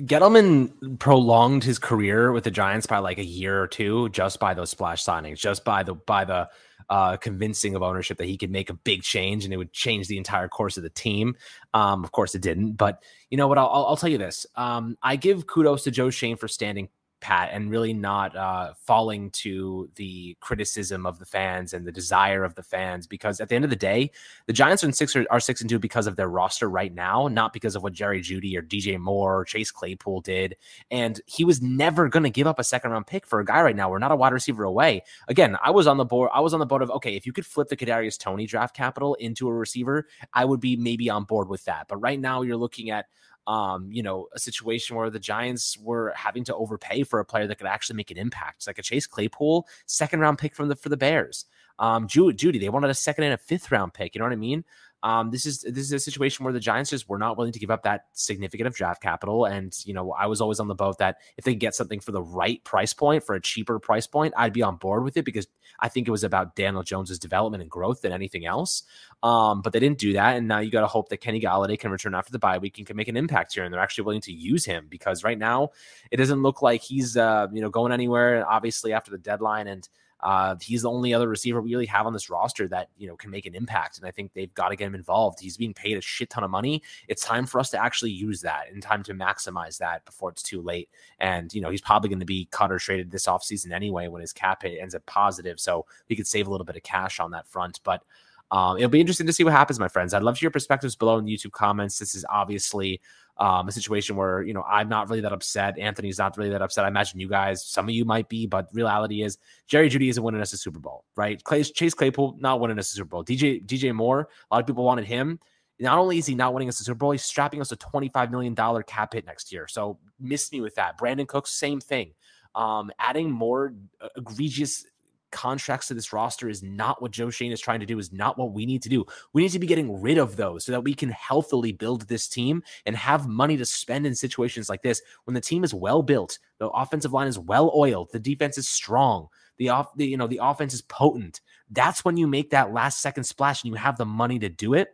Gettleman 0.00 0.98
prolonged 0.98 1.62
his 1.62 1.78
career 1.78 2.32
with 2.32 2.42
the 2.42 2.50
Giants 2.50 2.88
by 2.88 2.98
like 2.98 3.18
a 3.18 3.24
year 3.24 3.62
or 3.62 3.68
two 3.68 4.08
just 4.08 4.40
by 4.40 4.52
those 4.52 4.70
splash 4.70 5.04
signings, 5.04 5.38
just 5.38 5.64
by 5.64 5.84
the 5.84 5.94
by 5.94 6.24
the 6.24 6.48
uh, 6.88 7.16
convincing 7.18 7.76
of 7.76 7.84
ownership 7.84 8.18
that 8.18 8.26
he 8.26 8.36
could 8.36 8.50
make 8.50 8.68
a 8.68 8.74
big 8.74 9.02
change 9.02 9.44
and 9.44 9.54
it 9.54 9.58
would 9.58 9.72
change 9.72 10.08
the 10.08 10.18
entire 10.18 10.48
course 10.48 10.76
of 10.76 10.82
the 10.82 10.90
team. 10.90 11.36
Um, 11.72 12.02
of 12.02 12.10
course, 12.10 12.34
it 12.34 12.42
didn't. 12.42 12.72
But 12.72 13.04
you 13.30 13.36
know 13.36 13.46
what? 13.46 13.58
I'll, 13.58 13.68
I'll 13.68 13.96
tell 13.96 14.10
you 14.10 14.18
this. 14.18 14.44
Um, 14.56 14.96
I 15.02 15.14
give 15.14 15.46
kudos 15.46 15.84
to 15.84 15.92
Joe 15.92 16.10
Schoen 16.10 16.36
for 16.36 16.48
standing 16.48 16.88
pat 17.20 17.50
and 17.52 17.70
really 17.70 17.92
not 17.92 18.34
uh, 18.36 18.72
falling 18.74 19.30
to 19.30 19.88
the 19.96 20.36
criticism 20.40 21.06
of 21.06 21.18
the 21.18 21.24
fans 21.24 21.72
and 21.72 21.86
the 21.86 21.92
desire 21.92 22.44
of 22.44 22.54
the 22.54 22.62
fans 22.62 23.06
because 23.06 23.40
at 23.40 23.48
the 23.48 23.54
end 23.54 23.64
of 23.64 23.70
the 23.70 23.76
day 23.76 24.10
the 24.46 24.52
giants 24.52 24.82
are, 24.84 25.26
are 25.30 25.40
six 25.40 25.60
and 25.60 25.70
two 25.70 25.78
because 25.78 26.06
of 26.06 26.16
their 26.16 26.28
roster 26.28 26.68
right 26.68 26.94
now 26.94 27.28
not 27.28 27.52
because 27.52 27.76
of 27.76 27.82
what 27.82 27.92
jerry 27.92 28.20
Jeudy 28.20 28.56
or 28.56 28.62
dj 28.62 28.98
moore 28.98 29.40
or 29.40 29.44
chase 29.44 29.70
claypool 29.70 30.20
did. 30.20 30.56
And 30.90 31.20
he 31.26 31.44
was 31.44 31.62
never 31.62 32.08
going 32.08 32.22
to 32.24 32.30
give 32.30 32.46
up 32.46 32.58
a 32.58 32.64
second 32.64 32.90
round 32.90 33.06
pick 33.06 33.26
for 33.26 33.40
a 33.40 33.44
guy 33.44 33.62
right 33.62 33.76
now. 33.76 33.90
We're 33.90 33.98
not 33.98 34.12
a 34.12 34.16
wide 34.16 34.32
receiver 34.32 34.64
away. 34.64 35.02
Again 35.28 35.56
i 35.62 35.70
was 35.70 35.86
on 35.86 35.96
the 35.96 36.04
board 36.04 36.30
i 36.32 36.40
was 36.40 36.54
on 36.54 36.60
the 36.60 36.66
board 36.66 36.82
of 36.82 36.90
okay 36.90 37.16
if 37.16 37.26
you 37.26 37.32
could 37.32 37.46
flip 37.46 37.68
the 37.68 37.76
kadarius 37.76 38.18
Toney 38.18 38.46
draft 38.46 38.74
capital 38.74 39.14
into 39.14 39.48
a 39.48 39.52
receiver 39.52 40.06
i 40.32 40.44
would 40.44 40.60
be 40.60 40.76
maybe 40.76 41.10
on 41.10 41.24
board 41.24 41.48
with 41.48 41.64
that. 41.64 41.86
But 41.88 41.98
right 41.98 42.18
now 42.18 42.42
you're 42.42 42.56
looking 42.56 42.90
at 42.90 43.06
um, 43.46 43.90
you 43.90 44.02
know, 44.02 44.28
a 44.34 44.38
situation 44.38 44.96
where 44.96 45.10
the 45.10 45.18
Giants 45.18 45.78
were 45.78 46.12
having 46.16 46.44
to 46.44 46.54
overpay 46.54 47.02
for 47.04 47.20
a 47.20 47.24
player 47.24 47.46
that 47.46 47.58
could 47.58 47.66
actually 47.66 47.96
make 47.96 48.10
an 48.10 48.18
impact. 48.18 48.58
It's 48.58 48.66
like 48.66 48.78
a 48.78 48.82
Chase 48.82 49.06
Claypool, 49.06 49.66
second 49.86 50.20
round 50.20 50.38
pick 50.38 50.54
from 50.54 50.68
the 50.68 50.76
for 50.76 50.88
the 50.88 50.96
Bears. 50.96 51.46
Um, 51.78 52.06
Jeudy, 52.06 52.60
they 52.60 52.68
wanted 52.68 52.90
a 52.90 52.94
second 52.94 53.24
and 53.24 53.34
a 53.34 53.38
fifth 53.38 53.72
round 53.72 53.94
pick. 53.94 54.14
You 54.14 54.18
know 54.18 54.26
what 54.26 54.32
I 54.32 54.36
mean? 54.36 54.64
Um, 55.02 55.30
this 55.30 55.46
is 55.46 55.62
this 55.62 55.84
is 55.84 55.92
a 55.92 55.98
situation 55.98 56.44
where 56.44 56.52
the 56.52 56.60
Giants 56.60 56.90
just 56.90 57.08
were 57.08 57.18
not 57.18 57.36
willing 57.36 57.52
to 57.52 57.58
give 57.58 57.70
up 57.70 57.84
that 57.84 58.06
significant 58.12 58.66
of 58.66 58.74
draft 58.74 59.02
capital. 59.02 59.46
And 59.46 59.74
you 59.84 59.94
know, 59.94 60.12
I 60.12 60.26
was 60.26 60.40
always 60.40 60.60
on 60.60 60.68
the 60.68 60.74
boat 60.74 60.98
that 60.98 61.18
if 61.36 61.44
they 61.44 61.54
get 61.54 61.74
something 61.74 62.00
for 62.00 62.12
the 62.12 62.22
right 62.22 62.62
price 62.64 62.92
point, 62.92 63.24
for 63.24 63.34
a 63.34 63.40
cheaper 63.40 63.78
price 63.78 64.06
point, 64.06 64.34
I'd 64.36 64.52
be 64.52 64.62
on 64.62 64.76
board 64.76 65.04
with 65.04 65.16
it 65.16 65.24
because 65.24 65.46
I 65.78 65.88
think 65.88 66.06
it 66.06 66.10
was 66.10 66.24
about 66.24 66.54
Daniel 66.54 66.82
Jones's 66.82 67.18
development 67.18 67.62
and 67.62 67.70
growth 67.70 68.02
than 68.02 68.12
anything 68.12 68.44
else. 68.44 68.82
Um, 69.22 69.62
but 69.62 69.72
they 69.72 69.80
didn't 69.80 69.98
do 69.98 70.14
that, 70.14 70.36
and 70.36 70.48
now 70.48 70.58
you 70.58 70.70
got 70.70 70.80
to 70.80 70.86
hope 70.86 71.08
that 71.10 71.18
Kenny 71.18 71.40
Golladay 71.40 71.78
can 71.78 71.90
return 71.90 72.14
after 72.14 72.32
the 72.32 72.38
bye 72.38 72.58
week 72.58 72.78
and 72.78 72.86
can 72.86 72.96
make 72.96 73.08
an 73.08 73.16
impact 73.16 73.54
here, 73.54 73.64
and 73.64 73.72
they're 73.72 73.80
actually 73.80 74.04
willing 74.04 74.22
to 74.22 74.32
use 74.32 74.64
him 74.64 74.86
because 74.88 75.24
right 75.24 75.38
now 75.38 75.70
it 76.10 76.16
doesn't 76.16 76.42
look 76.42 76.62
like 76.62 76.82
he's 76.82 77.16
uh, 77.16 77.46
you 77.52 77.62
know 77.62 77.70
going 77.70 77.92
anywhere. 77.92 78.46
Obviously 78.48 78.92
after 78.92 79.10
the 79.10 79.18
deadline 79.18 79.66
and 79.66 79.88
uh, 80.22 80.56
he's 80.60 80.82
the 80.82 80.90
only 80.90 81.14
other 81.14 81.28
receiver 81.28 81.60
we 81.60 81.70
really 81.70 81.86
have 81.86 82.06
on 82.06 82.12
this 82.12 82.28
roster 82.28 82.68
that 82.68 82.88
you 82.96 83.08
know 83.08 83.16
can 83.16 83.30
make 83.30 83.46
an 83.46 83.54
impact, 83.54 83.98
and 83.98 84.06
I 84.06 84.10
think 84.10 84.32
they've 84.32 84.52
got 84.54 84.68
to 84.68 84.76
get 84.76 84.86
him 84.86 84.94
involved. 84.94 85.40
He's 85.40 85.56
being 85.56 85.74
paid 85.74 85.96
a 85.96 86.00
shit 86.00 86.30
ton 86.30 86.44
of 86.44 86.50
money. 86.50 86.82
It's 87.08 87.24
time 87.24 87.46
for 87.46 87.60
us 87.60 87.70
to 87.70 87.82
actually 87.82 88.12
use 88.12 88.40
that 88.42 88.64
and 88.72 88.82
time 88.82 89.02
to 89.04 89.14
maximize 89.14 89.78
that 89.78 90.04
before 90.04 90.30
it's 90.30 90.42
too 90.42 90.60
late. 90.60 90.88
And 91.18 91.52
you 91.54 91.60
know 91.60 91.70
he's 91.70 91.80
probably 91.80 92.08
going 92.08 92.20
to 92.20 92.26
be 92.26 92.48
cut 92.50 92.72
or 92.72 92.78
traded 92.78 93.10
this 93.10 93.26
offseason 93.26 93.72
anyway 93.72 94.08
when 94.08 94.20
his 94.20 94.32
cap 94.32 94.62
hit 94.62 94.78
ends 94.80 94.94
up 94.94 95.04
positive, 95.06 95.58
so 95.58 95.86
we 96.08 96.16
could 96.16 96.26
save 96.26 96.46
a 96.46 96.50
little 96.50 96.66
bit 96.66 96.76
of 96.76 96.82
cash 96.82 97.20
on 97.20 97.30
that 97.32 97.46
front. 97.46 97.80
But 97.84 98.02
um, 98.50 98.76
it'll 98.76 98.88
be 98.88 99.00
interesting 99.00 99.26
to 99.26 99.32
see 99.32 99.44
what 99.44 99.52
happens, 99.52 99.78
my 99.78 99.88
friends. 99.88 100.12
I'd 100.12 100.22
love 100.22 100.34
to 100.34 100.40
hear 100.40 100.50
perspectives 100.50 100.96
below 100.96 101.18
in 101.18 101.24
the 101.24 101.36
YouTube 101.36 101.52
comments. 101.52 101.98
This 101.98 102.14
is 102.14 102.24
obviously 102.28 103.00
um, 103.40 103.66
a 103.66 103.72
situation 103.72 104.16
where 104.16 104.42
you 104.42 104.52
know 104.52 104.62
I'm 104.62 104.88
not 104.88 105.08
really 105.08 105.22
that 105.22 105.32
upset. 105.32 105.78
Anthony's 105.78 106.18
not 106.18 106.36
really 106.36 106.50
that 106.50 106.62
upset. 106.62 106.84
I 106.84 106.88
imagine 106.88 107.18
you 107.18 107.28
guys, 107.28 107.64
some 107.64 107.88
of 107.88 107.94
you 107.94 108.04
might 108.04 108.28
be, 108.28 108.46
but 108.46 108.68
reality 108.72 109.22
is 109.22 109.38
Jerry 109.66 109.88
Jeudy 109.88 110.10
isn't 110.10 110.22
winning 110.22 110.42
us 110.42 110.52
a 110.52 110.58
Super 110.58 110.78
Bowl, 110.78 111.04
right? 111.16 111.42
Clay, 111.42 111.64
Chase 111.64 111.94
Claypool 111.94 112.36
not 112.38 112.60
winning 112.60 112.78
us 112.78 112.92
a 112.92 112.96
Super 112.96 113.08
Bowl. 113.08 113.24
DJ 113.24 113.64
DJ 113.64 113.94
Moore, 113.94 114.28
a 114.50 114.54
lot 114.54 114.60
of 114.60 114.66
people 114.66 114.84
wanted 114.84 115.06
him. 115.06 115.40
Not 115.80 115.96
only 115.96 116.18
is 116.18 116.26
he 116.26 116.34
not 116.34 116.52
winning 116.52 116.68
us 116.68 116.78
a 116.80 116.84
Super 116.84 116.98
Bowl, 116.98 117.12
he's 117.12 117.24
strapping 117.24 117.62
us 117.62 117.72
a 117.72 117.76
$25 117.76 118.30
million 118.30 118.54
cap 118.86 119.14
hit 119.14 119.24
next 119.24 119.50
year. 119.50 119.66
So 119.66 119.98
miss 120.20 120.52
me 120.52 120.60
with 120.60 120.74
that. 120.74 120.98
Brandin 120.98 121.26
Cooks, 121.26 121.50
same 121.52 121.80
thing. 121.80 122.12
Um, 122.54 122.90
adding 122.98 123.30
more 123.30 123.72
egregious 124.14 124.84
contracts 125.30 125.88
to 125.88 125.94
this 125.94 126.12
roster 126.12 126.48
is 126.48 126.62
not 126.62 127.00
what 127.00 127.10
Joe 127.10 127.30
Schoen 127.30 127.52
is 127.52 127.60
trying 127.60 127.80
to 127.80 127.86
do, 127.86 127.98
is 127.98 128.12
not 128.12 128.38
what 128.38 128.52
we 128.52 128.66
need 128.66 128.82
to 128.82 128.88
do. 128.88 129.04
We 129.32 129.42
need 129.42 129.52
to 129.52 129.58
be 129.58 129.66
getting 129.66 130.00
rid 130.00 130.18
of 130.18 130.36
those 130.36 130.64
so 130.64 130.72
that 130.72 130.84
we 130.84 130.94
can 130.94 131.10
healthily 131.10 131.72
build 131.72 132.08
this 132.08 132.28
team 132.28 132.62
and 132.86 132.96
have 132.96 133.26
money 133.26 133.56
to 133.56 133.64
spend 133.64 134.06
in 134.06 134.14
situations 134.14 134.68
like 134.68 134.82
this 134.82 135.02
when 135.24 135.34
the 135.34 135.40
team 135.40 135.64
is 135.64 135.74
well 135.74 136.02
built, 136.02 136.38
the 136.58 136.68
offensive 136.68 137.12
line 137.12 137.28
is 137.28 137.38
well 137.38 137.72
oiled, 137.74 138.10
the 138.12 138.18
defense 138.18 138.58
is 138.58 138.68
strong, 138.68 139.28
the 139.58 139.68
off 139.68 139.94
the 139.96 140.06
you 140.06 140.16
know 140.16 140.26
the 140.26 140.40
offense 140.42 140.74
is 140.74 140.82
potent. 140.82 141.40
That's 141.70 142.04
when 142.04 142.16
you 142.16 142.26
make 142.26 142.50
that 142.50 142.72
last 142.72 143.00
second 143.00 143.24
splash 143.24 143.62
and 143.62 143.70
you 143.70 143.76
have 143.76 143.98
the 143.98 144.06
money 144.06 144.38
to 144.38 144.48
do 144.48 144.74
it 144.74 144.88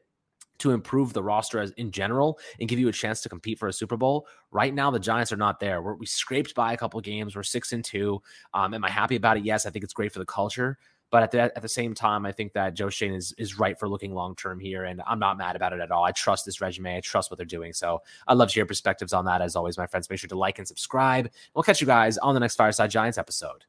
to 0.58 0.72
improve 0.72 1.12
the 1.12 1.22
roster 1.22 1.60
as 1.60 1.70
in 1.72 1.90
general 1.90 2.38
and 2.60 2.68
give 2.68 2.78
you 2.78 2.88
a 2.88 2.92
chance 2.92 3.20
to 3.22 3.28
compete 3.28 3.58
for 3.58 3.68
a 3.68 3.72
Super 3.72 3.96
Bowl. 3.96 4.26
Right 4.50 4.74
now, 4.74 4.90
the 4.90 4.98
Giants 4.98 5.32
are 5.32 5.36
not 5.36 5.60
there. 5.60 5.82
We're, 5.82 5.94
we 5.94 6.06
scraped 6.06 6.54
by 6.54 6.72
a 6.72 6.76
couple 6.76 7.00
games. 7.00 7.36
We're 7.36 7.42
six 7.42 7.72
and 7.72 7.84
two. 7.84 8.22
Um, 8.54 8.74
am 8.74 8.84
I 8.84 8.90
happy 8.90 9.16
about 9.16 9.36
it? 9.36 9.44
Yes, 9.44 9.66
I 9.66 9.70
think 9.70 9.84
it's 9.84 9.94
great 9.94 10.12
for 10.12 10.18
the 10.18 10.26
culture. 10.26 10.78
But 11.10 11.22
at 11.22 11.30
the, 11.30 11.40
at 11.40 11.62
the 11.62 11.68
same 11.68 11.94
time, 11.94 12.26
I 12.26 12.32
think 12.32 12.52
that 12.54 12.74
Joe 12.74 12.90
Schoen 12.90 13.14
is, 13.14 13.32
is 13.38 13.58
right 13.58 13.78
for 13.78 13.88
looking 13.88 14.12
long 14.12 14.34
term 14.34 14.58
here. 14.58 14.84
And 14.84 15.00
I'm 15.06 15.20
not 15.20 15.38
mad 15.38 15.54
about 15.54 15.72
it 15.72 15.80
at 15.80 15.92
all. 15.92 16.04
I 16.04 16.10
trust 16.10 16.44
this 16.44 16.60
resume. 16.60 16.96
I 16.96 17.00
trust 17.00 17.30
what 17.30 17.36
they're 17.36 17.46
doing. 17.46 17.72
So 17.72 18.02
I'd 18.26 18.34
love 18.34 18.48
to 18.48 18.54
hear 18.54 18.66
perspectives 18.66 19.12
on 19.12 19.24
that. 19.26 19.40
As 19.40 19.54
always, 19.54 19.78
my 19.78 19.86
friends, 19.86 20.10
make 20.10 20.18
sure 20.18 20.28
to 20.28 20.38
like 20.38 20.58
and 20.58 20.66
subscribe. 20.66 21.30
We'll 21.54 21.62
catch 21.62 21.80
you 21.80 21.86
guys 21.86 22.18
on 22.18 22.34
the 22.34 22.40
next 22.40 22.56
Fireside 22.56 22.90
Giants 22.90 23.18
episode. 23.18 23.64